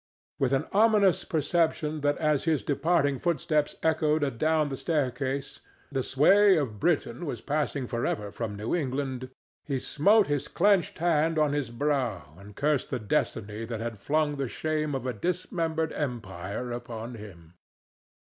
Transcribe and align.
With 0.39 0.51
an 0.51 0.65
ominous 0.71 1.23
perception 1.23 2.01
that 2.01 2.17
as 2.17 2.45
his 2.45 2.63
departing 2.63 3.19
footsteps 3.19 3.75
echoed 3.83 4.23
adown 4.23 4.69
the 4.69 4.75
staircase 4.77 5.59
the 5.91 6.01
sway 6.01 6.57
of 6.57 6.79
Britain 6.79 7.23
was 7.23 7.39
passing 7.39 7.85
for 7.85 8.03
ever 8.07 8.31
from 8.31 8.55
New 8.55 8.73
England, 8.73 9.29
he 9.63 9.77
smote 9.77 10.25
his 10.25 10.47
clenched 10.47 10.97
hand 10.97 11.37
on 11.37 11.53
his 11.53 11.69
brow 11.69 12.33
and 12.39 12.55
cursed 12.55 12.89
the 12.89 12.97
destiny 12.97 13.63
that 13.63 13.79
had 13.79 13.99
flung 13.99 14.37
the 14.37 14.47
shame 14.49 14.95
of 14.95 15.05
a 15.05 15.13
dismembered 15.13 15.93
empire 15.93 16.71
upon 16.71 17.13
him. 17.13 17.53